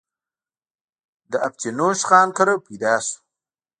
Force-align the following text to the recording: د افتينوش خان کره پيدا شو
د 1.31 1.33
افتينوش 1.47 1.99
خان 2.09 2.27
کره 2.37 2.55
پيدا 2.65 2.93
شو 3.05 3.17